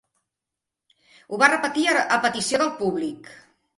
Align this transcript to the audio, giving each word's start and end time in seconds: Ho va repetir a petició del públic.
Ho 1.29 1.39
va 1.43 1.49
repetir 1.53 1.85
a 1.99 2.21
petició 2.25 2.61
del 2.63 2.73
públic. 2.81 3.31